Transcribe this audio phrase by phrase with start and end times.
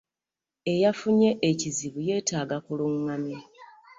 [0.71, 3.39] Eyafunye ekizibu yeetaaga kuluŋŋamya.